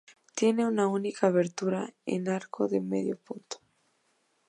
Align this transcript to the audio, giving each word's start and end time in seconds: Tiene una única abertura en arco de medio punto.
Tiene 0.33 0.65
una 0.65 0.87
única 0.87 1.27
abertura 1.27 1.93
en 2.07 2.27
arco 2.27 2.67
de 2.67 2.81
medio 2.81 3.17
punto. 3.19 3.57